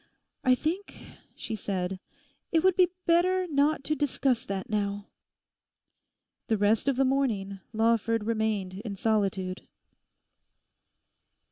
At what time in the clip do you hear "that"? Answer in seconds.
4.47-4.67